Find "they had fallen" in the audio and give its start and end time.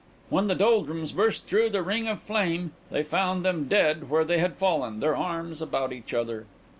4.25-4.99